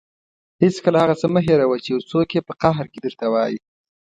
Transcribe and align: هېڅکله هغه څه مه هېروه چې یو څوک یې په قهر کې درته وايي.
هېڅکله 0.63 0.97
هغه 1.03 1.15
څه 1.21 1.25
مه 1.33 1.39
هېروه 1.45 1.77
چې 1.83 1.89
یو 1.93 2.01
څوک 2.09 2.27
یې 2.35 2.41
په 2.47 2.53
قهر 2.61 2.85
کې 2.91 2.99
درته 3.05 3.25
وايي. 3.33 3.57